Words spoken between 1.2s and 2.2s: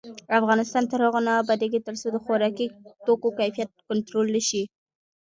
نه ابادیږي، ترڅو د